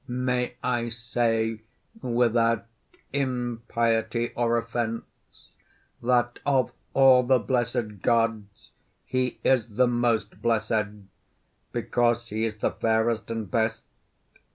May 0.07 0.55
I 0.63 0.89
say 0.89 1.61
without 2.01 2.65
impiety 3.13 4.31
or 4.35 4.57
offence, 4.57 5.03
that 6.01 6.39
of 6.43 6.71
all 6.95 7.21
the 7.21 7.37
blessed 7.37 8.01
gods 8.01 8.71
he 9.05 9.39
is 9.43 9.75
the 9.75 9.85
most 9.87 10.41
blessed 10.41 10.87
because 11.71 12.29
he 12.29 12.45
is 12.45 12.57
the 12.57 12.71
fairest 12.71 13.29
and 13.29 13.51
best? 13.51 13.83